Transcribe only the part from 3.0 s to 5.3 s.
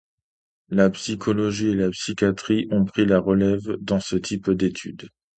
la relève dans ce type d'études.